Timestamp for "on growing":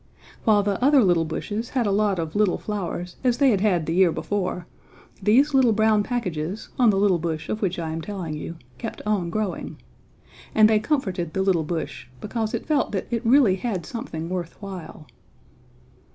9.05-9.77